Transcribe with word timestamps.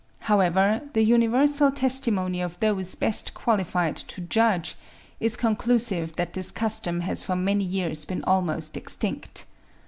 However, 0.21 0.81
the 0.93 1.03
universal 1.03 1.69
testimony 1.71 2.41
of 2.41 2.59
those 2.59 2.95
best 2.95 3.35
qualified 3.35 3.95
to 3.97 4.21
judge, 4.21 4.73
is 5.19 5.37
conclusive 5.37 6.15
that 6.15 6.33
this 6.33 6.49
custom 6.49 7.01
has 7.01 7.21
for 7.21 7.35
many 7.35 7.65
years 7.65 8.03
been 8.03 8.23
almost 8.23 8.75
extinct. 8.77 9.45